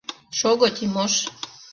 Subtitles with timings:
[0.37, 1.13] —Шого, Тимош!